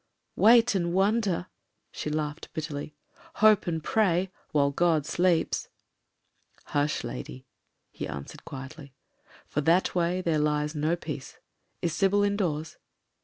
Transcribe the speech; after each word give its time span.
"Wait 0.35 0.73
and 0.73 0.93
wonder!" 0.95 1.45
She 1.91 2.09
laughed 2.09 2.51
bitterly. 2.55 2.95
"Hope 3.35 3.67
and 3.67 3.83
pray— 3.83 4.31
^while 4.51 4.75
God 4.75 5.05
sleeps." 5.05 5.67
"Hush, 6.65 7.03
lady!" 7.03 7.45
he 7.91 8.07
answered 8.07 8.43
quietly; 8.43 8.95
"for 9.47 9.61
that 9.61 9.93
way 9.93 10.19
there 10.21 10.39
lies 10.39 10.73
no 10.73 10.95
peace. 10.95 11.37
Is 11.83 11.93
Sybil 11.93 12.23
indoors?" 12.23 12.77